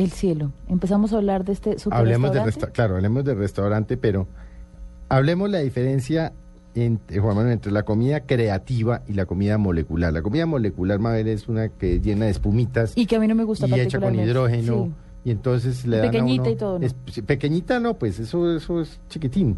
El 0.00 0.10
cielo. 0.10 0.52
Empezamos 0.68 1.12
a 1.12 1.16
hablar 1.16 1.44
de 1.44 1.52
este 1.52 1.78
super 1.78 1.98
Hablemos 1.98 2.32
de 2.32 2.42
resta- 2.42 2.70
claro, 2.72 2.96
hablemos 2.96 3.24
de 3.24 3.34
restaurante, 3.34 3.96
pero 3.96 4.26
hablemos 5.08 5.50
la 5.50 5.58
diferencia 5.58 6.32
entre, 6.74 7.18
Juan 7.18 7.34
Manuel, 7.36 7.54
entre 7.54 7.72
la 7.72 7.82
comida 7.82 8.20
creativa 8.20 9.02
y 9.08 9.14
la 9.14 9.26
comida 9.26 9.58
molecular. 9.58 10.12
La 10.12 10.22
comida 10.22 10.46
molecular, 10.46 10.98
Mabel, 11.00 11.28
es 11.28 11.48
una 11.48 11.68
que 11.68 11.96
es 11.96 12.02
llena 12.02 12.26
de 12.26 12.30
espumitas 12.30 12.92
Y 12.96 13.06
que 13.06 13.16
a 13.16 13.20
mí 13.20 13.26
no 13.26 13.34
me 13.34 13.44
gusta 13.44 13.66
y 13.66 13.74
hecha 13.80 13.98
con 14.00 14.14
hidrógeno. 14.14 14.84
Sí. 14.86 14.92
Y 15.24 15.30
entonces 15.32 15.84
le 15.86 15.98
dan 15.98 16.06
a 16.08 16.10
Pequeñita 16.12 16.42
uno- 16.44 16.50
y 16.52 16.56
todo, 16.56 16.78
¿no? 16.78 16.86
es- 16.86 16.94
pequeñita 17.26 17.80
no, 17.80 17.94
pues 17.98 18.18
eso, 18.20 18.56
eso 18.56 18.80
es 18.80 19.00
chiquitín. 19.08 19.56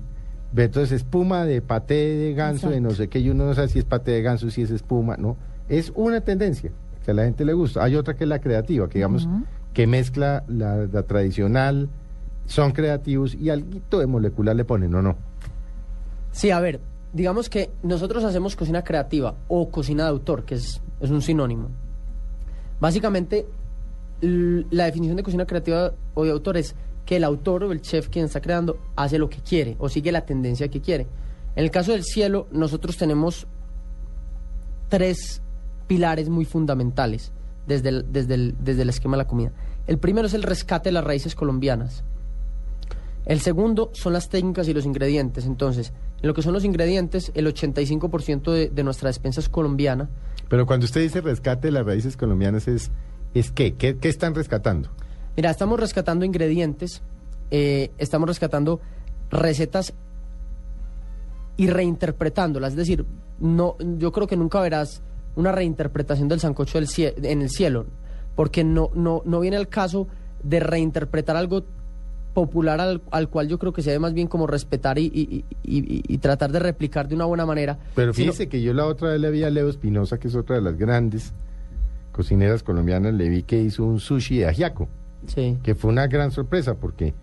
Entonces 0.56 0.92
espuma 0.92 1.44
de 1.44 1.62
paté 1.62 1.94
de 1.94 2.34
ganso, 2.34 2.68
de 2.70 2.80
no 2.80 2.90
sé 2.90 3.08
qué, 3.08 3.20
y 3.20 3.30
uno 3.30 3.46
no 3.46 3.54
sabe 3.54 3.68
si 3.68 3.78
es 3.78 3.84
paté 3.84 4.10
de 4.10 4.22
ganso, 4.22 4.50
si 4.50 4.62
es 4.62 4.70
espuma, 4.70 5.16
¿no? 5.16 5.36
Es 5.68 5.92
una 5.94 6.20
tendencia 6.22 6.72
que 7.04 7.10
a 7.10 7.14
la 7.14 7.24
gente 7.24 7.44
le 7.44 7.52
gusta. 7.52 7.82
Hay 7.84 7.94
otra 7.96 8.14
que 8.16 8.24
es 8.24 8.28
la 8.28 8.40
creativa, 8.40 8.88
que 8.88 8.98
digamos. 8.98 9.28
Que 9.72 9.86
mezcla 9.86 10.44
la, 10.48 10.86
tradicional, 11.04 11.88
son 12.46 12.72
creativos 12.72 13.34
y 13.34 13.50
algo 13.50 13.98
de 13.98 14.06
molecular 14.06 14.54
le 14.54 14.64
ponen, 14.64 14.94
¿o 14.94 15.02
no? 15.02 15.16
Sí, 16.32 16.50
a 16.50 16.60
ver, 16.60 16.80
digamos 17.12 17.48
que 17.48 17.70
nosotros 17.82 18.24
hacemos 18.24 18.56
cocina 18.56 18.82
creativa 18.82 19.34
o 19.48 19.70
cocina 19.70 20.04
de 20.04 20.10
autor, 20.10 20.44
que 20.44 20.56
es, 20.56 20.80
es 21.00 21.10
un 21.10 21.22
sinónimo. 21.22 21.68
Básicamente, 22.80 23.46
la 24.20 24.84
definición 24.84 25.16
de 25.16 25.22
cocina 25.22 25.46
creativa 25.46 25.92
o 26.14 26.24
de 26.24 26.30
autor 26.30 26.56
es 26.56 26.74
que 27.06 27.16
el 27.16 27.24
autor 27.24 27.64
o 27.64 27.72
el 27.72 27.80
chef 27.80 28.08
quien 28.08 28.26
está 28.26 28.40
creando 28.40 28.78
hace 28.96 29.18
lo 29.18 29.28
que 29.28 29.38
quiere 29.38 29.76
o 29.78 29.88
sigue 29.88 30.12
la 30.12 30.24
tendencia 30.24 30.68
que 30.68 30.80
quiere. 30.80 31.06
En 31.54 31.64
el 31.64 31.70
caso 31.70 31.92
del 31.92 32.04
cielo, 32.04 32.46
nosotros 32.50 32.96
tenemos 32.96 33.46
tres 34.88 35.42
pilares 35.86 36.28
muy 36.28 36.44
fundamentales 36.44 37.32
desde 37.66 37.88
el, 37.90 38.12
desde 38.12 38.34
el, 38.34 38.54
desde 38.60 38.82
el 38.82 38.88
esquema 38.88 39.16
de 39.16 39.22
la 39.22 39.28
comida. 39.28 39.52
El 39.86 39.98
primero 39.98 40.26
es 40.26 40.34
el 40.34 40.42
rescate 40.42 40.88
de 40.88 40.92
las 40.92 41.04
raíces 41.04 41.34
colombianas. 41.34 42.04
El 43.24 43.40
segundo 43.40 43.90
son 43.92 44.12
las 44.12 44.28
técnicas 44.28 44.68
y 44.68 44.74
los 44.74 44.84
ingredientes. 44.84 45.46
Entonces, 45.46 45.92
en 46.20 46.26
lo 46.26 46.34
que 46.34 46.42
son 46.42 46.52
los 46.52 46.64
ingredientes, 46.64 47.30
el 47.34 47.46
85% 47.46 48.52
de, 48.52 48.68
de 48.68 48.84
nuestra 48.84 49.08
despensa 49.08 49.40
es 49.40 49.48
colombiana. 49.48 50.08
Pero 50.48 50.66
cuando 50.66 50.84
usted 50.84 51.00
dice 51.00 51.20
rescate 51.20 51.68
de 51.68 51.72
las 51.72 51.86
raíces 51.86 52.16
colombianas, 52.16 52.68
¿es, 52.68 52.90
es 53.34 53.50
qué? 53.50 53.74
¿Qué, 53.74 53.96
qué 53.98 54.08
están 54.08 54.34
rescatando? 54.34 54.90
Mira, 55.36 55.50
estamos 55.50 55.80
rescatando 55.80 56.24
ingredientes, 56.24 57.02
eh, 57.50 57.90
estamos 57.98 58.28
rescatando 58.28 58.80
recetas 59.30 59.94
y 61.56 61.68
reinterpretándolas. 61.68 62.72
Es 62.72 62.76
decir, 62.76 63.06
no, 63.40 63.76
yo 63.78 64.12
creo 64.12 64.26
que 64.26 64.36
nunca 64.36 64.60
verás 64.60 65.02
una 65.36 65.52
reinterpretación 65.52 66.28
del 66.28 66.40
sancocho 66.40 66.78
del 66.78 66.88
cie- 66.88 67.14
en 67.22 67.42
el 67.42 67.48
cielo, 67.50 67.86
porque 68.34 68.64
no, 68.64 68.90
no, 68.94 69.22
no 69.24 69.40
viene 69.40 69.56
el 69.56 69.68
caso 69.68 70.08
de 70.42 70.60
reinterpretar 70.60 71.36
algo 71.36 71.64
popular 72.34 72.80
al, 72.80 73.02
al 73.10 73.28
cual 73.28 73.46
yo 73.48 73.58
creo 73.58 73.72
que 73.74 73.82
se 73.82 73.90
debe 73.90 74.00
más 74.00 74.14
bien 74.14 74.26
como 74.26 74.46
respetar 74.46 74.98
y, 74.98 75.04
y- 75.06 75.44
y- 75.62 75.78
y- 75.96 76.02
y 76.14 76.18
tratar 76.18 76.50
de 76.50 76.58
replicar 76.60 77.06
de 77.08 77.14
una 77.14 77.26
buena 77.26 77.44
manera. 77.44 77.78
Pero 77.94 78.14
fíjese 78.14 78.48
que 78.48 78.62
yo 78.62 78.72
la 78.72 78.86
otra 78.86 79.10
vez 79.10 79.20
le 79.20 79.30
vi 79.30 79.42
a 79.44 79.50
Leo 79.50 79.68
Espinosa, 79.68 80.18
que 80.18 80.28
es 80.28 80.34
otra 80.34 80.56
de 80.56 80.62
las 80.62 80.76
grandes 80.78 81.32
cocineras 82.10 82.62
colombianas, 82.62 83.14
le 83.14 83.28
vi 83.28 83.42
que 83.42 83.60
hizo 83.60 83.84
un 83.84 84.00
sushi 84.00 84.38
de 84.38 84.46
ajiaco, 84.46 84.88
Sí. 85.26 85.58
que 85.62 85.74
fue 85.74 85.90
una 85.90 86.06
gran 86.06 86.30
sorpresa 86.30 86.74
porque 86.74 87.14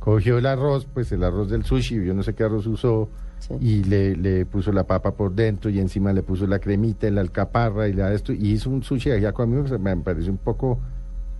cogió 0.00 0.38
el 0.38 0.46
arroz, 0.46 0.86
pues 0.92 1.10
el 1.12 1.24
arroz 1.24 1.48
del 1.50 1.64
sushi, 1.64 2.04
yo 2.04 2.14
no 2.14 2.22
sé 2.22 2.34
qué 2.34 2.44
arroz 2.44 2.66
usó, 2.66 3.08
Sí. 3.38 3.54
y 3.60 3.84
le, 3.84 4.16
le 4.16 4.46
puso 4.46 4.72
la 4.72 4.84
papa 4.84 5.12
por 5.12 5.32
dentro 5.34 5.70
y 5.70 5.78
encima 5.78 6.12
le 6.12 6.22
puso 6.22 6.46
la 6.46 6.58
cremita 6.58 7.06
y 7.06 7.10
la 7.10 7.20
alcaparra 7.20 7.86
y 7.86 7.92
la 7.92 8.12
esto, 8.12 8.32
y 8.32 8.50
hizo 8.52 8.70
un 8.70 8.82
sushi 8.82 9.10
de 9.10 9.16
ajiaco. 9.16 9.42
A 9.42 9.46
mí 9.46 9.62
me- 9.78 9.96
pareció 9.98 10.32
un 10.32 10.38
poco, 10.38 10.78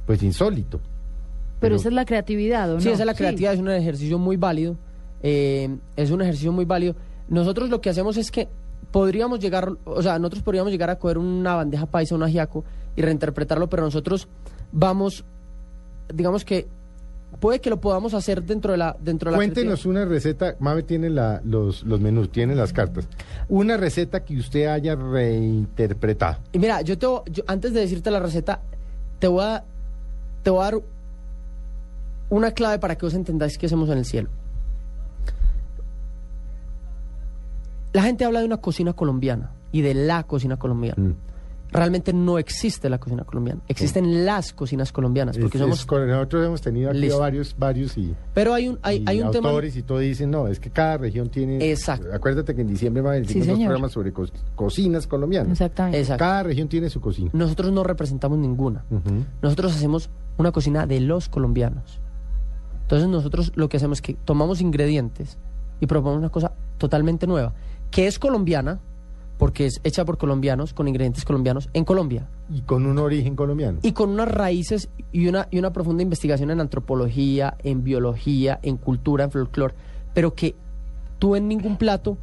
pues 0.07 0.23
insólito. 0.23 0.79
Pero 1.59 1.77
esa 1.77 1.89
es 1.89 1.95
la 1.95 2.05
creatividad, 2.05 2.71
¿o 2.71 2.75
no? 2.75 2.81
Sí, 2.81 2.91
esa 2.91 3.03
es 3.03 3.07
la 3.07 3.15
creatividad, 3.15 3.55
es 3.55 3.61
un 3.61 3.71
ejercicio 3.71 4.19
muy 4.19 4.37
válido. 4.37 4.77
eh, 5.23 5.75
es 5.97 6.11
un 6.11 6.21
ejercicio 6.23 6.53
muy 6.53 6.67
válido. 6.67 6.95
Nosotros 7.29 7.71
lo 7.71 7.81
que 7.81 7.89
hacemos 7.91 8.17
es 8.19 8.31
que 8.31 8.47
podríamos 8.93 9.41
llegar, 9.41 9.73
o 9.85 10.03
sea, 10.03 10.19
nosotros 10.19 10.43
podríamos 10.43 10.71
llegar 10.71 10.91
a 10.91 10.99
coger 10.99 11.19
una 11.19 11.55
bandeja 11.55 11.87
paisa, 11.87 12.15
un 12.15 12.23
ajiaco 12.23 12.65
y 12.95 13.03
reinterpretarlo, 13.03 13.69
pero 13.69 13.83
nosotros 13.83 14.29
vamos, 14.71 15.25
digamos 16.15 16.45
que 16.45 16.69
puede 17.41 17.61
que 17.61 17.69
lo 17.71 17.81
podamos 17.81 18.15
hacer 18.15 18.43
dentro 18.43 18.73
de 18.73 18.79
la 18.79 18.97
dentro 19.01 19.31
de 19.31 19.33
la 19.33 19.39
Cuéntenos 19.39 19.85
una 19.87 20.05
receta, 20.05 20.57
Mave 20.59 20.83
tiene 20.83 21.11
la, 21.11 21.41
los, 21.45 21.83
los 21.85 22.01
menús, 22.01 22.31
tiene 22.31 22.55
las 22.55 22.73
cartas. 22.73 23.07
Una 23.49 23.77
receta 23.77 24.25
que 24.25 24.37
usted 24.39 24.67
haya 24.67 24.95
reinterpretado. 24.95 26.39
Y 26.53 26.59
mira, 26.59 26.81
yo 26.83 26.97
te 26.99 27.07
yo- 27.31 27.45
antes 27.47 27.73
de 27.75 27.81
decirte 27.81 28.11
la 28.11 28.21
receta, 28.21 28.61
te 29.19 29.29
voy 29.29 29.45
a 29.45 29.65
te 30.43 30.51
voy 30.51 30.61
a 30.61 30.65
dar 30.65 30.81
una 32.31 32.51
clave 32.53 32.79
para 32.79 32.97
que 32.97 33.05
vos 33.07 33.15
entendáis 33.15 33.59
qué 33.59 33.67
hacemos 33.67 33.89
en 33.91 33.99
el 33.99 34.05
cielo. 34.05 34.29
La 37.93 38.03
gente 38.03 38.25
habla 38.25 38.41
de 38.41 38.47
una 38.47 38.59
cocina 38.59 38.93
colombiana 38.93 39.51
y 39.73 39.81
de 39.83 39.95
la 39.95 40.23
cocina 40.25 40.57
colombiana. 40.57 41.03
Mm. 41.03 41.15
Realmente 41.73 42.13
no 42.13 42.39
existe 42.39 42.89
la 42.89 42.99
cocina 42.99 43.25
colombiana, 43.25 43.61
existen 43.69 44.25
las 44.25 44.53
cocinas 44.53 44.93
colombianas, 44.93 45.37
porque 45.37 45.59
Es- 45.59 45.63
somos 45.63 45.81
es 45.81 45.87
nosotros 46.09 46.47
hemos 46.47 46.61
tenido 46.63 46.91
aquí 46.91 47.01
Listo. 47.01 47.19
varios, 47.19 47.55
varios 47.59 47.99
y, 47.99 48.15
pero 48.33 48.55
hay 48.55 48.69
un 48.69 48.79
hay, 48.83 48.99
y 48.99 49.05
hay 49.07 49.21
un 49.21 49.31
tema 49.33 49.49
autores 49.51 49.77
y 49.77 49.83
todo 49.83 49.99
dicen, 49.99 50.31
no, 50.31 50.47
es 50.49 50.61
que 50.61 50.71
cada 50.71 50.97
región 50.97 51.29
tiene... 51.29 51.71
Exacto. 51.71 52.07
Acuérdate 52.15 52.55
que 52.55 52.61
en 52.63 52.69
diciembre 52.69 53.03
va 53.03 53.11
a 53.11 53.13
haber 53.15 53.27
Sí, 53.27 53.39
dos 53.41 53.47
señor. 53.47 53.67
programas 53.67 53.93
sobre 53.93 54.13
co- 54.13 54.27
cocinas 54.55 55.07
colombianas. 55.07 55.53
Exactamente. 55.53 56.01
Exacto. 56.01 56.25
Cada 56.25 56.43
región 56.45 56.69
tiene 56.69 56.89
su 56.89 57.01
cocina. 57.01 57.31
Nosotros 57.33 57.73
no 57.73 57.83
representamos 57.83 58.39
ninguna. 58.39 58.85
Nosotros 59.43 59.75
hacemos 59.75 60.09
una 60.39 60.53
cocina 60.53 60.87
de 60.87 61.01
los 61.01 61.29
colombianos. 61.29 62.01
Entonces 62.83 63.09
nosotros 63.09 63.53
lo 63.57 63.69
que 63.69 63.77
hacemos 63.79 63.99
es 63.99 64.03
que 64.03 64.15
tomamos 64.15 64.61
ingredientes 64.61 65.39
y 65.81 65.87
proponemos 65.87 66.21
una 66.21 66.31
cosa 66.31 66.53
totalmente 66.79 67.27
nueva, 67.27 67.55
que 67.91 68.07
es 68.07 68.19
colombiana, 68.19 68.79
porque 69.39 69.67
es 69.67 69.81
hecha 69.85 70.05
por 70.05 70.19
colombianos, 70.19 70.73
con 70.73 70.89
ingredientes 70.89 71.25
colombianos, 71.25 71.69
en 71.75 71.85
Colombia. 71.85 72.29
Y 72.51 72.63
con 72.63 72.87
un 72.87 72.99
origen 72.99 73.37
colombiano. 73.37 73.81
Y 73.83 73.93
con 73.93 74.11
unas 74.11 74.29
raíces 74.29 74.89
y 75.13 75.29
una, 75.29 75.49
y 75.51 75.59
una 75.59 75.73
profunda 75.73 76.03
investigación 76.03 76.51
en 76.51 76.61
antropología, 76.61 77.57
en 77.63 77.85
biología, 77.85 78.59
en 78.63 78.77
cultura, 78.77 79.25
en 79.25 79.31
folclore, 79.31 79.75
pero 80.15 80.35
que 80.35 80.55
tú 81.19 81.37
en 81.37 81.49
ningún 81.49 81.77
plato, 81.77 82.17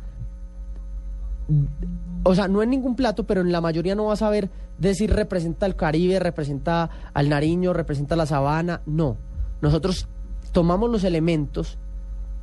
o 2.24 2.36
sea, 2.36 2.48
no 2.48 2.64
en 2.64 2.70
ningún 2.70 2.96
plato, 2.96 3.26
pero 3.26 3.42
en 3.42 3.52
la 3.52 3.62
mayoría 3.62 3.96
no 3.96 4.06
vas 4.06 4.22
a 4.22 4.30
ver 4.30 4.50
decir 4.78 5.14
representa 5.14 5.66
el 5.66 5.76
Caribe, 5.76 6.20
representa 6.20 6.90
al 7.14 7.30
Nariño, 7.30 7.74
representa 7.74 8.16
la 8.16 8.26
sabana, 8.26 8.82
no. 8.86 9.18
Nosotros 9.62 10.08
tomamos 10.52 10.90
los 10.90 11.04
elementos, 11.04 11.78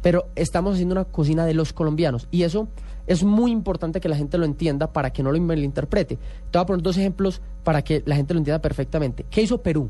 pero 0.02 0.26
estamos 0.34 0.74
haciendo 0.74 0.94
una 0.94 1.04
cocina 1.04 1.44
de 1.46 1.54
los 1.54 1.72
colombianos 1.72 2.26
y 2.30 2.42
eso 2.42 2.68
es 3.06 3.24
muy 3.24 3.50
importante 3.50 4.00
que 4.00 4.08
la 4.08 4.16
gente 4.16 4.38
lo 4.38 4.44
entienda 4.44 4.92
para 4.92 5.10
que 5.12 5.22
no 5.22 5.32
lo 5.32 5.40
malinterprete. 5.40 6.16
Te 6.16 6.58
voy 6.58 6.62
a 6.62 6.66
poner 6.66 6.82
dos 6.82 6.96
ejemplos 6.96 7.40
para 7.64 7.82
que 7.82 8.02
la 8.06 8.16
gente 8.16 8.34
lo 8.34 8.38
entienda 8.38 8.60
perfectamente. 8.60 9.24
¿Qué 9.30 9.42
hizo 9.42 9.58
Perú? 9.58 9.88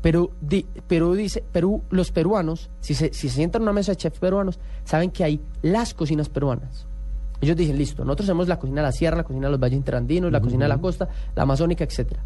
Perú, 0.00 0.30
di- 0.40 0.64
Perú 0.86 1.14
dice, 1.14 1.42
Perú, 1.52 1.82
los 1.90 2.12
peruanos, 2.12 2.70
si 2.80 2.94
se, 2.94 3.12
si 3.12 3.28
se 3.28 3.34
sientan 3.36 3.60
en 3.62 3.64
una 3.64 3.72
mesa 3.72 3.92
de 3.92 3.96
chefs 3.96 4.18
peruanos, 4.20 4.58
saben 4.84 5.10
que 5.10 5.24
hay 5.24 5.40
las 5.62 5.92
cocinas 5.92 6.28
peruanas. 6.28 6.86
Ellos 7.40 7.56
dicen, 7.56 7.76
listo, 7.76 8.04
nosotros 8.04 8.26
tenemos 8.26 8.48
la 8.48 8.58
cocina 8.58 8.80
de 8.80 8.86
la 8.86 8.92
sierra, 8.92 9.16
la 9.18 9.24
cocina 9.24 9.46
de 9.48 9.52
los 9.52 9.60
valles 9.60 9.76
interandinos, 9.76 10.30
la 10.32 10.40
cocina 10.40 10.64
de 10.64 10.68
la 10.70 10.78
costa, 10.78 11.08
la 11.34 11.42
amazónica, 11.42 11.84
etcétera. 11.84 12.20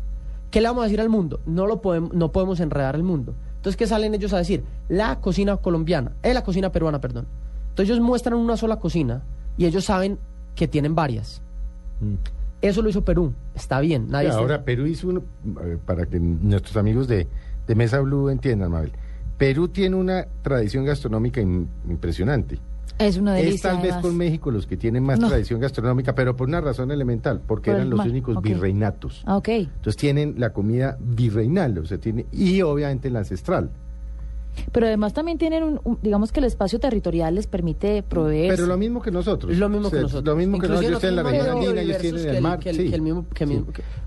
¿Qué 0.50 0.60
le 0.60 0.68
vamos 0.68 0.82
a 0.82 0.84
decir 0.84 1.00
al 1.00 1.08
mundo? 1.08 1.40
No 1.46 1.66
lo 1.66 1.80
podemos, 1.80 2.12
no 2.12 2.30
podemos 2.30 2.60
enredar 2.60 2.94
al 2.94 3.02
mundo. 3.02 3.34
Entonces, 3.62 3.76
¿qué 3.76 3.86
salen 3.86 4.12
ellos 4.12 4.32
a 4.32 4.38
decir? 4.38 4.64
La 4.88 5.20
cocina 5.20 5.56
colombiana, 5.56 6.10
eh, 6.24 6.34
la 6.34 6.42
cocina 6.42 6.72
peruana, 6.72 7.00
perdón. 7.00 7.28
Entonces 7.68 7.90
ellos 7.94 8.04
muestran 8.04 8.34
una 8.36 8.56
sola 8.56 8.80
cocina 8.80 9.22
y 9.56 9.66
ellos 9.66 9.84
saben 9.84 10.18
que 10.56 10.66
tienen 10.66 10.96
varias. 10.96 11.40
Mm. 12.00 12.14
Eso 12.60 12.82
lo 12.82 12.88
hizo 12.88 13.04
Perú, 13.04 13.32
está 13.54 13.78
bien, 13.78 14.08
nadie 14.10 14.30
ahora 14.30 14.64
Perú 14.64 14.86
hizo 14.86 15.08
uno, 15.08 15.22
para 15.86 16.06
que 16.06 16.18
nuestros 16.18 16.76
amigos 16.76 17.06
de, 17.06 17.28
de 17.68 17.74
Mesa 17.76 18.00
Blue 18.00 18.28
entiendan, 18.30 18.72
Mabel. 18.72 18.90
Perú 19.38 19.68
tiene 19.68 19.94
una 19.94 20.26
tradición 20.42 20.84
gastronómica 20.84 21.40
in- 21.40 21.68
impresionante. 21.88 22.58
Es 22.98 23.16
una 23.16 23.34
delicia. 23.34 23.54
Es 23.54 23.62
tal 23.62 23.82
vez 23.82 23.94
con 23.96 24.16
México 24.16 24.50
los 24.50 24.66
que 24.66 24.76
tienen 24.76 25.02
más 25.02 25.18
No. 25.18 25.28
tradición 25.28 25.58
gastronómica, 25.60 26.14
pero 26.14 26.36
por 26.36 26.48
una 26.48 26.60
razón 26.60 26.90
elemental, 26.90 27.40
porque 27.46 27.70
Por 27.70 27.76
eran 27.78 27.90
los 27.90 27.98
mar, 27.98 28.08
únicos 28.08 28.40
virreinatos. 28.42 29.22
Ah, 29.26 29.36
ok. 29.36 29.48
Entonces 29.48 29.96
tienen 29.96 30.34
la 30.38 30.52
comida 30.52 30.96
virreinal, 31.00 31.78
o 31.78 31.84
sea, 31.86 31.98
tiene, 31.98 32.26
y 32.30 32.62
obviamente 32.62 33.10
la 33.10 33.20
ancestral. 33.20 33.70
Pero 34.70 34.86
además 34.86 35.14
también 35.14 35.38
tienen, 35.38 35.62
un, 35.62 35.80
un- 35.82 35.98
digamos 36.02 36.30
que 36.30 36.40
el 36.40 36.44
espacio 36.44 36.78
territorial 36.78 37.34
les 37.34 37.46
permite 37.46 38.02
proveer. 38.02 38.54
Pero 38.54 38.66
lo 38.66 38.76
mismo 38.76 39.00
que 39.00 39.10
nosotros. 39.10 39.56
Lo 39.56 39.68
mismo 39.70 39.86
O 39.86 39.90
sea, 39.90 39.98
que 39.98 40.02
nosotros. 40.02 40.24
Lo 40.24 40.36
mismo 40.36 40.58
que 40.58 40.68
nosotros. 40.68 40.90
Yo 40.90 40.96
estoy 40.96 41.08
en 41.10 41.16
la 41.16 41.22
región 41.22 41.78
ellos 41.78 41.98
tienen 41.98 42.28
el 42.28 42.42
mar. 42.42 42.60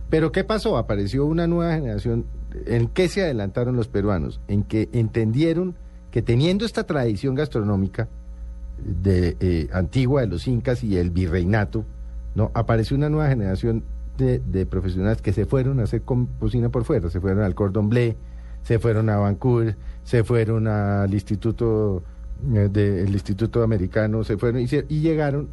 Pero 0.10 0.31
¿qué 0.31 0.44
pasó? 0.44 0.78
Apareció 0.78 1.25
una 1.25 1.48
nueva 1.48 1.74
generación. 1.74 2.25
¿En 2.68 2.88
qué 2.88 3.10
se 3.10 3.24
adelantaron 3.24 3.75
los 3.75 3.88
peruanos? 3.88 4.39
En 4.48 4.63
que 4.63 4.88
entendieron 4.94 5.75
que 6.12 6.21
teniendo 6.21 6.63
esta 6.66 6.86
tradición 6.86 7.36
gastronómica 7.36 8.07
de 8.83 9.38
eh, 9.39 9.69
antigua 9.74 10.22
de 10.22 10.27
los 10.27 10.48
incas 10.48 10.83
y 10.83 10.98
el 10.98 11.10
virreinato, 11.12 11.86
no 12.36 12.51
apareció 12.54 12.98
una 12.98 13.10
nueva 13.10 13.30
generación 13.30 13.83
de, 14.18 14.39
de 14.39 14.66
profesionales 14.66 15.22
que 15.22 15.33
se 15.33 15.45
fueron 15.45 15.80
a 15.80 15.83
hacer 15.83 16.01
cocina 16.04 16.69
por 16.69 16.83
fuera, 16.83 17.10
se 17.10 17.19
fueron 17.19 17.44
al 17.44 17.56
cordon 17.56 17.89
bleu, 17.89 18.16
se 18.63 18.80
fueron 18.80 19.10
a 19.10 19.18
Vancouver, 19.18 19.75
se 20.04 20.24
fueron 20.24 20.68
al 20.68 21.13
instituto 21.13 22.04
eh, 22.54 22.69
del 22.72 23.10
instituto 23.13 23.63
americano, 23.63 24.24
se 24.24 24.38
fueron 24.38 24.62
y, 24.62 24.68
se- 24.68 24.86
y 24.89 25.00
llegaron 25.01 25.48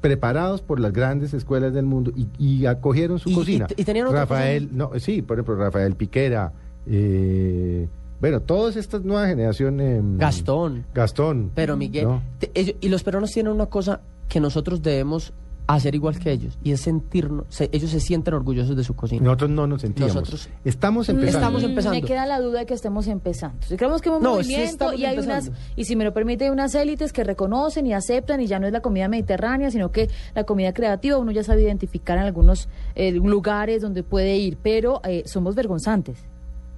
preparados 0.00 0.62
por 0.62 0.80
las 0.80 0.92
grandes 0.92 1.34
escuelas 1.34 1.74
del 1.74 1.84
mundo 1.84 2.10
y, 2.16 2.26
y 2.38 2.66
acogieron 2.66 3.18
su 3.18 3.30
Y- 3.30 3.34
cocina. 3.34 3.66
y 3.76 3.84
tenían 3.84 4.10
Rafael, 4.10 4.70
no, 4.72 4.92
sí, 4.98 5.20
por 5.22 5.36
ejemplo, 5.36 5.56
Rafael 5.56 5.94
Piquera, 5.94 6.52
eh, 6.86 7.86
bueno, 8.20 8.40
todas 8.40 8.76
estas 8.76 9.02
nuevas 9.04 9.28
generaciones. 9.28 10.02
mm, 10.02 10.18
Gastón. 10.18 10.86
Gastón. 10.94 11.50
Pero 11.54 11.76
Miguel, 11.76 12.04
¿no? 12.04 12.22
te- 12.38 12.50
ellos- 12.54 12.76
y 12.80 12.88
los 12.88 13.02
peruanos 13.02 13.30
tienen 13.30 13.52
una 13.52 13.66
cosa 13.66 14.00
que 14.28 14.40
nosotros 14.40 14.82
debemos 14.82 15.32
hacer 15.66 15.94
igual 15.94 16.18
que 16.18 16.32
ellos, 16.32 16.58
y 16.64 16.72
es 16.72 16.80
sentirnos, 16.80 17.44
se- 17.48 17.68
ellos 17.70 17.90
se 17.92 18.00
sienten 18.00 18.34
orgullosos 18.34 18.74
de 18.76 18.82
su 18.82 18.96
cocina. 18.96 19.22
Nosotros 19.22 19.50
no 19.50 19.68
nos 19.68 19.82
sentíamos. 19.82 20.16
Nosotros- 20.16 20.48
estamos 20.64 21.08
empezando. 21.08 21.38
Estamos 21.38 21.62
Mm, 21.62 21.66
empezando. 21.66 22.00
Me 22.00 22.02
queda 22.06 22.26
la 22.26 22.40
duda 22.40 22.58
de 22.60 22.66
que 22.66 22.74
estemos 22.74 23.06
empezando. 23.06 23.56
Si 23.64 23.76
creemos 23.76 24.02
que 24.02 24.08
es 24.08 24.16
un 24.16 24.20
No, 24.22 24.30
movimiento 24.34 24.92
y 24.92 25.04
hay 25.04 25.14
empezando. 25.14 25.50
unas, 25.52 25.60
y 25.76 25.84
si 25.84 25.94
me 25.94 26.02
lo 26.02 26.12
permite, 26.12 26.44
hay 26.46 26.50
unas 26.50 26.74
élites 26.74 27.12
que 27.12 27.22
reconocen 27.22 27.86
y 27.86 27.92
aceptan 27.92 28.40
y 28.40 28.48
ya 28.48 28.58
no 28.58 28.66
es 28.66 28.72
la 28.72 28.80
comida 28.80 29.06
mediterránea, 29.06 29.70
sino 29.70 29.92
que 29.92 30.08
la 30.34 30.42
comida 30.42 30.72
creativa 30.74 31.18
uno 31.18 31.30
ya 31.30 31.44
sabe 31.44 31.62
identificar 31.62 32.18
en 32.18 32.24
algunos 32.24 32.68
eh, 32.96 33.12
lugares 33.12 33.80
donde 33.80 34.02
puede 34.02 34.38
ir, 34.38 34.58
pero 34.60 35.00
eh, 35.04 35.22
somos 35.26 35.54
vergonzantes. 35.54 36.18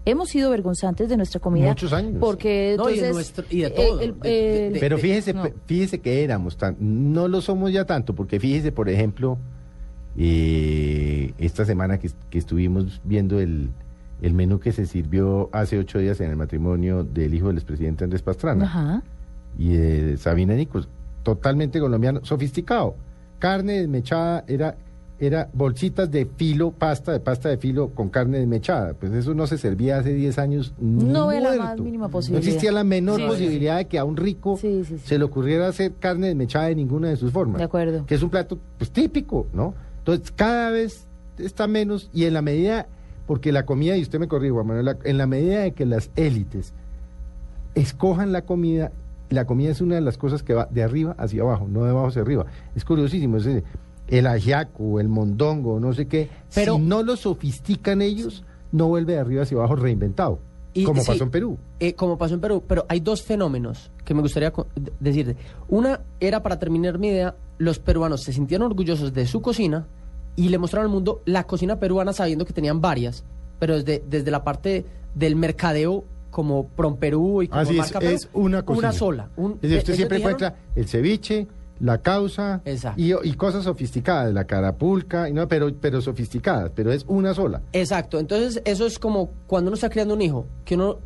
Hemos 0.05 0.31
sido 0.31 0.51
vergonzantes 0.51 1.09
de 1.09 1.17
nuestra 1.17 1.39
comida. 1.41 1.69
Muchos 1.69 1.93
años. 1.93 2.15
Porque 2.19 2.75
No, 2.77 2.91
y 2.91 2.99
de 2.99 3.09
entonces, 3.09 3.15
nuestro- 3.15 3.45
y 3.51 3.61
de 3.61 3.71
todo, 3.71 4.01
el- 4.01 4.19
de- 4.21 4.29
de- 4.29 4.67
el- 4.67 4.73
de- 4.75 4.81
Pero 4.81 4.99
fíjese, 4.99 5.33
no. 5.33 5.43
pe- 5.45 5.55
fíjese 5.67 6.01
que 6.01 6.25
éramos 6.25 6.57
tan, 6.57 6.77
no 6.81 7.29
lo 7.29 7.41
somos 7.41 7.73
ya 7.73 7.85
tanto, 7.85 8.15
porque 8.15 8.41
fíjese, 8.41 8.73
por 8.73 8.89
ejemplo, 8.89 9.39
eh, 10.19 11.33
esta 11.39 11.65
semana 11.65 11.99
que, 11.99 12.11
que 12.31 12.39
estuvimos 12.39 13.01
viendo 13.05 13.41
el, 13.41 13.71
el 14.21 14.35
menú 14.35 14.59
que 14.61 14.73
se 14.73 14.87
sirvió 14.87 15.49
hace 15.53 15.79
ocho 15.79 15.99
días 15.99 16.21
en 16.21 16.31
el 16.31 16.37
matrimonio 16.37 17.05
del 17.05 17.35
hijo 17.35 17.49
del 17.49 17.57
expresidente 17.57 18.05
Andrés 18.05 18.23
Pastrana 18.23 18.65
Ajá. 18.67 19.03
y 19.59 19.73
de 19.75 20.17
Sabina 20.19 20.55
Nicos, 20.55 20.89
totalmente 21.23 21.81
colombiano, 21.81 22.21
sofisticado. 22.25 22.95
Carne 23.39 23.79
desmechada 23.81 24.45
era 24.47 24.77
era 25.27 25.49
bolsitas 25.53 26.11
de 26.11 26.27
filo, 26.27 26.73
pasta 26.73 27.13
de 27.13 27.21
pasta 27.21 27.49
de 27.49 27.57
filo 27.57 27.91
con 27.91 28.09
carne 28.09 28.39
desmechada. 28.39 28.95
Pues 28.95 29.13
eso 29.13 29.35
no 29.35 29.47
se 29.47 29.57
servía 29.57 29.99
hace 29.99 30.13
10 30.15 30.39
años. 30.39 30.75
ni 30.81 31.05
No 31.05 31.29
ve 31.29 31.41
la 31.41 31.55
más 31.57 31.79
mínima 31.79 32.07
No 32.07 32.11
posibilidad. 32.11 32.45
existía 32.49 32.73
la 32.73 32.83
menor 32.83 33.19
Sí, 33.19 33.23
sí, 33.23 33.29
posibilidad 33.29 33.77
de 33.77 33.85
que 33.87 33.99
a 34.01 34.05
un 34.05 34.17
rico 34.17 34.57
Sí, 34.57 34.83
sí, 34.85 34.99
sí. 34.99 35.07
se 35.07 35.19
le 35.19 35.25
ocurriera 35.25 35.69
hacer 35.69 35.93
carne 36.01 36.27
desmechada 36.27 36.67
de 36.67 36.75
ninguna 36.75 37.09
de 37.09 37.17
sus 37.17 37.31
formas. 37.33 37.59
De 37.59 37.65
acuerdo. 37.65 38.05
Que 38.05 38.17
es 38.17 38.23
un 38.23 38.31
plato 38.31 38.59
pues 38.79 38.91
típico, 38.91 39.47
¿no? 39.53 39.75
Entonces, 39.99 40.33
cada 40.35 40.71
vez 40.71 41.07
está 41.39 41.69
menos 41.69 42.11
y 42.13 42.25
en 42.25 42.35
la 42.35 42.43
medida, 42.43 42.89
porque 43.29 43.53
la 43.53 43.65
comida, 43.65 43.97
y 43.97 44.03
usted 44.03 44.19
me 44.19 44.27
corrijo, 44.27 44.57
Juan 44.57 44.67
Manuel, 44.67 44.97
en 45.05 45.19
la 45.19 45.29
medida 45.29 45.61
de 45.61 45.71
que 45.71 45.87
las 45.87 46.11
élites 46.17 46.73
escojan 47.77 48.33
la 48.33 48.43
comida, 48.43 48.91
la 49.31 49.45
comida 49.47 49.71
es 49.71 49.81
una 49.81 49.95
de 49.95 50.01
las 50.01 50.19
cosas 50.19 50.43
que 50.43 50.53
va 50.55 50.67
de 50.71 50.83
arriba 50.83 51.15
hacia 51.19 51.43
abajo, 51.43 51.67
no 51.69 51.85
de 51.85 51.91
abajo 51.91 52.09
hacia 52.09 52.23
arriba. 52.23 52.47
Es 52.75 52.85
curiosísimo, 52.85 53.37
es 53.39 53.45
decir, 53.45 53.65
el 54.19 54.27
ajiaco, 54.27 55.01
el 55.01 55.09
mondongo, 55.09 55.81
no 55.81 55.93
sé 55.95 56.07
qué, 56.07 56.29
Pero- 56.55 56.77
si 56.77 56.81
no 56.83 57.03
lo 57.03 57.17
sofistican 57.17 58.03
ellos, 58.03 58.45
no 58.71 58.87
vuelve 58.89 59.15
de 59.15 59.19
arriba 59.21 59.43
hacia 59.43 59.57
abajo 59.57 59.77
reinventado, 59.77 60.39
Y- 60.75 60.85
como 60.85 61.01
sí. 61.01 61.07
pasó 61.09 61.25
en 61.25 61.31
Perú. 61.31 61.59
Eh, 61.81 61.95
como 61.95 62.19
pasó 62.19 62.35
en 62.35 62.41
Perú, 62.41 62.63
pero 62.67 62.85
hay 62.89 63.01
dos 63.01 63.23
fenómenos 63.23 63.91
que 64.05 64.13
me 64.15 64.21
gustaría 64.21 64.53
decirte. 65.01 65.37
Una 65.69 66.01
era, 66.21 66.43
para 66.43 66.59
terminar 66.59 66.99
mi 66.99 67.09
idea, 67.09 67.35
los 67.59 67.79
peruanos 67.79 68.23
se 68.23 68.33
sintieron 68.33 68.67
orgullosos 68.67 69.13
de 69.15 69.27
su 69.27 69.41
cocina 69.41 69.87
y 70.37 70.49
le 70.51 70.59
mostraron 70.59 70.87
al 70.91 70.93
mundo 70.95 71.23
la 71.25 71.45
cocina 71.45 71.77
peruana 71.79 72.13
sabiendo 72.13 72.45
que 72.45 72.53
tenían 72.53 72.81
varias, 72.81 73.25
pero 73.59 73.77
desde, 73.77 74.03
desde 74.09 74.31
la 74.31 74.45
parte 74.45 74.85
del 75.15 75.37
mercadeo 75.37 76.05
como 76.31 76.67
Prom 76.69 76.97
Perú 76.97 77.43
y 77.43 77.49
como 77.49 77.61
Así 77.61 77.73
es, 77.73 77.79
marca 77.79 77.99
Perú, 78.01 78.15
es 78.15 78.29
una 78.33 78.63
cocina. 78.63 78.89
Una 78.89 78.99
sola. 78.99 79.29
Un- 79.37 79.53
Es 79.53 79.61
decir, 79.63 79.79
usted 79.79 79.89
ellos 79.93 79.97
siempre 79.97 80.19
encuentra 80.19 80.57
el 80.75 80.87
ceviche, 80.89 81.47
la 81.81 81.99
causa 81.99 82.63
y, 82.97 83.13
y 83.13 83.33
cosas 83.35 83.65
sofisticadas, 83.65 84.33
la 84.33 84.45
carapulca, 84.45 85.29
y 85.29 85.33
no, 85.33 85.49
pero, 85.49 85.73
pero 85.81 86.01
sofisticadas, 86.01 86.71
pero 86.75 86.93
es 86.93 87.05
una 87.09 87.35
sola. 87.35 87.61
Exacto, 87.73 88.19
entonces 88.21 88.63
eso 88.65 88.87
es 88.87 88.99
como 88.99 89.31
cuando 89.47 89.69
uno 89.71 89.75
está 89.75 89.91
criando 89.91 90.15
un 90.15 90.23
hijo, 90.23 90.47
que 90.65 90.75
uno, 90.77 90.99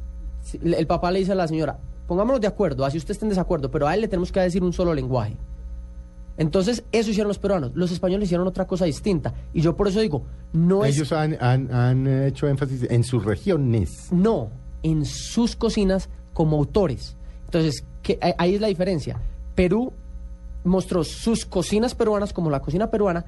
el 0.63 0.87
papá 0.87 1.11
le 1.11 1.21
dice 1.21 1.33
a 1.33 1.35
la 1.37 1.49
señora, 1.49 1.79
pongámonos 2.07 2.41
de 2.41 2.47
acuerdo, 2.47 2.85
así 2.85 2.99
usted 2.99 3.13
está 3.13 3.25
en 3.25 3.31
desacuerdo, 3.31 3.71
pero 3.71 3.87
a 3.89 3.95
él 3.95 4.03
le 4.03 4.09
tenemos 4.09 4.31
que 4.31 4.41
decir 4.41 4.63
un 4.63 4.73
solo 4.73 4.93
lenguaje. 4.95 5.37
Entonces, 6.39 6.85
eso 6.93 7.11
hicieron 7.11 7.29
los 7.29 7.39
peruanos. 7.39 7.73
Los 7.75 7.91
españoles 7.93 8.27
hicieron 8.27 8.47
otra 8.47 8.67
cosa 8.67 8.85
distinta. 8.85 9.33
Y 9.55 9.63
yo 9.63 9.75
por 9.75 9.89
eso 9.89 10.01
digo, 10.01 10.23
no 10.53 10.85
Ellos 10.85 11.07
es. 11.07 11.13
han, 11.13 11.37
han- 11.41 11.73
han 11.73 12.07
hecho 12.27 12.47
énfasis 12.47 12.83
en 12.91 13.05
sus 13.05 13.25
regiones. 13.25 14.13
No, 14.13 14.51
en 14.83 15.07
sus 15.07 15.57
cocinas 15.57 16.11
como 16.35 16.59
autores. 16.59 17.17
Entonces, 17.47 17.85
que, 18.03 18.19
ahí 18.37 18.55
es 18.57 18.61
la 18.61 18.67
diferencia. 18.69 19.19
Perú 19.55 19.95
mostró 20.67 21.05
sus 21.05 21.47
cocinas 21.47 21.95
peruanas 21.95 22.33
como 22.33 22.51
la 22.51 22.61
cocina 22.61 22.91
peruana, 22.91 23.25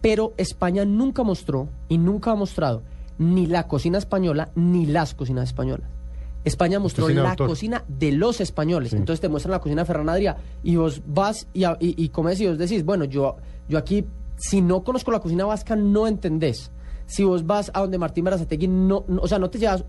pero 0.00 0.34
España 0.36 0.84
nunca 0.84 1.22
mostró 1.22 1.68
y 1.88 1.96
nunca 1.98 2.32
ha 2.32 2.34
mostrado 2.34 2.82
ni 3.18 3.46
la 3.46 3.68
cocina 3.68 3.98
española 3.98 4.50
ni 4.54 4.86
las 4.86 5.14
cocinas 5.14 5.44
españolas. 5.48 5.88
España 6.44 6.80
mostró 6.80 7.04
Cocina 7.04 7.22
la 7.22 7.30
autor. 7.30 7.46
cocina 7.48 7.84
de 7.86 8.10
los 8.12 8.40
españoles. 8.40 8.90
Sí. 8.90 8.96
Entonces 8.96 9.20
te 9.20 9.28
muestran 9.28 9.52
la 9.52 9.60
cocina 9.60 9.82
de 9.82 9.86
Ferran 9.86 10.08
Adrià 10.08 10.36
y 10.64 10.74
vos 10.74 11.00
vas 11.06 11.46
y, 11.54 11.64
y, 11.64 11.76
y 11.78 12.08
comes 12.08 12.40
y 12.40 12.48
vos 12.48 12.58
decís, 12.58 12.84
bueno, 12.84 13.04
yo, 13.04 13.36
yo 13.68 13.78
aquí, 13.78 14.04
si 14.36 14.60
no 14.60 14.82
conozco 14.82 15.12
la 15.12 15.20
cocina 15.20 15.44
vasca, 15.44 15.76
no 15.76 16.08
entendés. 16.08 16.72
Si 17.06 17.22
vos 17.22 17.46
vas 17.46 17.70
a 17.72 17.80
donde 17.80 17.96
Martín 17.98 18.24
Berazategui, 18.24 18.66
no, 18.66 19.04
no- 19.06 19.22
o 19.22 19.28
sea, 19.28 19.38
no 19.38 19.50
te 19.50 19.58
llevas 19.60 19.84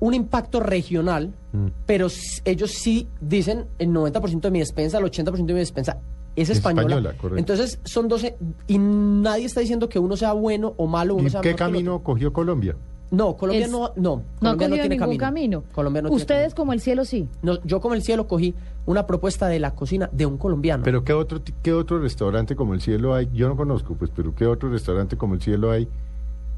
un 0.00 0.14
impacto 0.14 0.58
regional, 0.58 1.32
Mm. 1.52 1.68
pero 1.86 2.08
ellos 2.44 2.72
sí 2.72 3.06
dicen 3.20 3.66
el 3.78 3.90
90% 3.90 4.40
de 4.48 4.50
mi 4.50 4.58
despensa, 4.58 4.98
el 4.98 5.04
80% 5.04 5.46
de 5.46 5.52
mi 5.54 5.60
despensa 5.60 5.98
es 6.36 6.50
Es 6.50 6.56
española. 6.58 6.82
española, 6.96 7.14
correcto. 7.20 7.38
Entonces 7.38 7.80
son 7.84 8.08
12 8.08 8.36
y 8.66 8.78
nadie 8.78 9.44
está 9.46 9.60
diciendo 9.60 9.88
que 9.88 9.98
uno 9.98 10.16
sea 10.16 10.32
bueno 10.32 10.74
o 10.76 10.86
malo. 10.86 11.14
Uno 11.14 11.26
¿Y 11.26 11.30
sea 11.30 11.40
qué 11.40 11.54
camino 11.54 12.02
cogió 12.02 12.32
Colombia? 12.32 12.76
No, 13.10 13.36
Colombia 13.36 13.66
Es- 13.66 13.70
no, 13.70 13.92
no. 13.96 14.16
No 14.40 14.50
ha 14.50 14.54
Colombia 14.54 14.56
cogido 14.68 14.74
tiene 14.88 14.96
ningún 14.98 15.16
camino. 15.18 15.62
Colombia 15.72 16.02
no 16.02 16.08
tiene 16.08 16.20
Ustedes 16.20 16.40
camino. 16.46 16.56
como 16.56 16.72
el 16.72 16.80
cielo 16.80 17.04
sí. 17.04 17.28
No, 17.42 17.62
yo 17.62 17.80
como 17.80 17.94
el 17.94 18.02
cielo 18.02 18.26
cogí 18.26 18.54
una 18.86 19.06
propuesta 19.06 19.46
de 19.46 19.60
la 19.60 19.74
cocina 19.76 20.08
de 20.10 20.26
un 20.26 20.36
colombiano. 20.36 20.82
Pero 20.82 21.04
¿qué 21.04 21.12
otro, 21.12 21.40
qué 21.62 21.72
otro 21.72 22.00
restaurante 22.00 22.56
como 22.56 22.74
el 22.74 22.80
cielo 22.80 23.14
hay? 23.14 23.28
Yo 23.32 23.46
no 23.48 23.56
conozco, 23.56 23.94
pues, 23.94 24.10
pero 24.14 24.34
¿qué 24.34 24.46
otro 24.46 24.68
restaurante 24.70 25.16
como 25.16 25.34
el 25.34 25.40
cielo 25.42 25.70
hay 25.70 25.86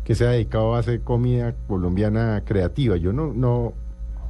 que 0.04 0.14
se 0.14 0.24
ha 0.24 0.30
dedicado 0.30 0.74
a 0.76 0.78
hacer 0.78 1.02
comida 1.02 1.54
colombiana 1.68 2.42
creativa? 2.46 2.96
Yo 2.96 3.12
no, 3.12 3.34
no. 3.34 3.74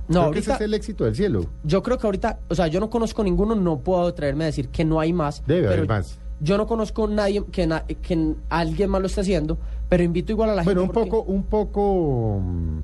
No, 0.09 0.21
creo 0.21 0.33
que 0.33 0.39
ese 0.41 0.51
ahorita- 0.53 0.65
es 0.65 0.69
el 0.69 0.75
éxito 0.75 1.05
del 1.05 1.15
cielo. 1.17 1.47
Yo 1.65 1.83
creo 1.83 1.99
que 1.99 2.07
ahorita, 2.07 2.39
o 2.49 2.55
sea, 2.55 2.67
yo 2.69 2.81
no 2.81 2.91
conozco 2.91 3.25
ninguno, 3.25 3.55
no 3.55 3.79
puedo 3.81 4.07
atreverme 4.07 4.45
a 4.45 4.47
decir 4.47 4.69
que 4.69 4.85
no 4.85 5.01
hay 5.01 5.13
más. 5.13 5.43
Debe 5.47 5.63
pero 5.63 5.73
haber 5.75 5.89
más. 5.89 6.19
Yo 6.41 6.59
no 6.59 6.67
conozco 6.67 7.09
nadie 7.09 7.43
que, 7.51 7.67
na- 7.67 7.85
que 7.87 8.35
alguien 8.51 8.91
más 8.91 9.01
lo 9.01 9.07
esté 9.07 9.23
haciendo, 9.23 9.59
pero 9.89 10.03
invito 10.03 10.33
igual 10.33 10.51
a 10.51 10.55
la 10.55 10.63
Bueno, 10.65 10.83
un 10.83 10.87
gente. 10.89 10.95
porque- 10.95 11.11
poco, 11.11 11.33
un 11.33 11.43
poco, 11.45 12.41
mm, 12.43 12.79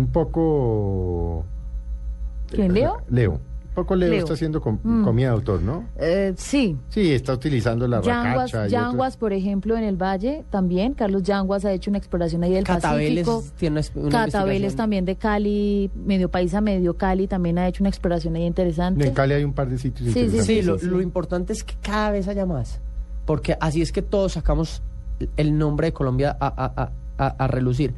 un 0.00 0.06
poco. 0.12 1.44
¿Quién, 2.50 2.72
Leo? 2.74 2.98
Leo. 3.08 3.40
Un 3.78 3.84
poco 3.84 3.96
Leo, 3.96 4.10
Leo. 4.10 4.18
está 4.20 4.34
haciendo 4.34 4.60
com- 4.60 4.78
Mm. 4.82 5.04
comida 5.04 5.28
de 5.28 5.32
autor, 5.34 5.62
¿no? 5.62 5.84
Eh, 5.98 6.32
sí. 6.36 6.76
Sí, 6.88 7.12
está 7.12 7.32
utilizando 7.34 7.86
la 7.88 8.00
Yanguas, 8.02 8.52
racacha. 8.52 8.66
Yanguas, 8.68 9.14
otros- 9.14 9.16
por 9.18 9.32
ejemplo, 9.32 9.76
en 9.76 9.84
el 9.84 9.96
Valle 9.96 10.44
también. 10.50 10.94
Carlos 10.94 11.22
Yanguas 11.22 11.64
ha 11.64 11.72
hecho 11.72 11.90
una 11.90 11.98
exploración 11.98 12.42
ahí 12.44 12.52
del 12.52 12.64
Catabeles 12.64 13.26
Pacífico. 13.26 13.54
tiene 13.58 13.80
una, 13.94 14.10
Catabeles 14.24 14.76
también 14.76 15.04
de 15.04 15.16
Cali, 15.16 15.90
medio 15.94 16.28
paisa, 16.30 16.60
medio 16.60 16.96
Cali, 16.96 17.26
también 17.26 17.58
ha 17.58 17.68
hecho 17.68 17.82
una 17.82 17.88
exploración 17.90 18.34
ahí 18.36 18.44
interesante. 18.44 19.06
En 19.06 19.14
Cali 19.14 19.34
hay 19.34 19.44
un 19.44 19.52
par 19.52 19.68
de 19.68 19.78
sitios 19.78 20.08
Sí, 20.08 20.12
sí, 20.12 20.20
interesantes. 20.20 20.46
Sí, 20.46 20.62
lo, 20.62 20.78
sí. 20.78 20.86
lo 20.86 21.00
importante 21.02 21.52
es 21.52 21.62
que 21.64 21.74
cada 21.82 22.10
vez 22.10 22.28
haya 22.28 22.46
más, 22.46 22.80
porque 23.26 23.56
así 23.60 23.82
es 23.82 23.92
que 23.92 24.02
todos 24.02 24.32
sacamos 24.32 24.82
el 25.36 25.56
nombre 25.58 25.88
de 25.88 25.92
Colombia 25.92 26.36
a- 26.40 26.46
a- 26.46 26.92
a- 27.18 27.26
a 27.26 27.46
relucir. 27.48 27.94